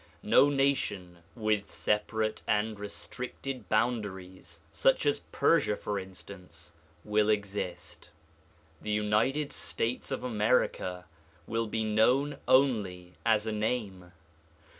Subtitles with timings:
[0.23, 8.09] No nation with separate and restricted boundaries, such as Persia for instance, will exist.
[8.81, 11.05] The United States of America
[11.45, 14.11] will be known only as a name.